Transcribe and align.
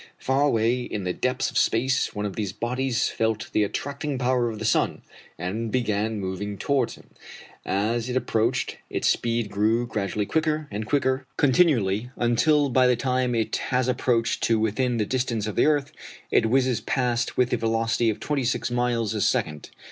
Far 0.17 0.41
away 0.41 0.81
in 0.81 1.03
the 1.03 1.13
depths 1.13 1.51
of 1.51 1.59
space 1.59 2.15
one 2.15 2.25
of 2.25 2.35
these 2.35 2.53
bodies 2.53 3.09
felt 3.09 3.51
the 3.53 3.63
attracting 3.63 4.17
power 4.17 4.49
of 4.49 4.57
the 4.57 4.65
sun, 4.65 5.03
and 5.37 5.71
began 5.71 6.19
moving 6.19 6.57
towards 6.57 6.95
him. 6.95 7.11
As 7.67 8.09
it 8.09 8.15
approached, 8.17 8.77
its 8.89 9.07
speed 9.07 9.51
grew 9.51 9.85
gradually 9.85 10.25
quicker 10.25 10.67
and 10.71 10.87
quicker 10.87 11.27
continually, 11.37 12.09
until 12.15 12.69
by 12.69 12.87
the 12.87 12.95
time 12.95 13.35
it 13.35 13.55
has 13.57 13.87
approached 13.87 14.41
to 14.45 14.59
within 14.59 14.97
the 14.97 15.05
distance 15.05 15.45
of 15.45 15.55
the 15.55 15.67
earth, 15.67 15.91
it 16.31 16.47
whizzes 16.47 16.81
past 16.81 17.37
with 17.37 17.51
the 17.51 17.57
velocity 17.57 18.09
of 18.09 18.19
twenty 18.19 18.43
six 18.43 18.71
miles 18.71 19.13
a 19.13 19.21
second. 19.21 19.69